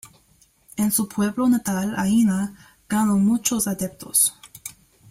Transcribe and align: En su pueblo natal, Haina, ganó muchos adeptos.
En 0.77 0.91
su 0.91 1.07
pueblo 1.07 1.47
natal, 1.47 1.93
Haina, 1.95 2.55
ganó 2.89 3.19
muchos 3.19 3.67
adeptos. 3.67 4.33